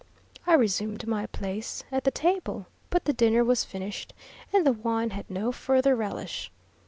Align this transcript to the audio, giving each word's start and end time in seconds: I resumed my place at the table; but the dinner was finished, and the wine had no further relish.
I 0.47 0.55
resumed 0.55 1.05
my 1.07 1.27
place 1.27 1.83
at 1.91 2.05
the 2.05 2.09
table; 2.09 2.65
but 2.89 3.05
the 3.05 3.13
dinner 3.13 3.43
was 3.43 3.63
finished, 3.63 4.15
and 4.51 4.65
the 4.65 4.73
wine 4.73 5.11
had 5.11 5.29
no 5.29 5.51
further 5.51 5.95
relish. 5.95 6.51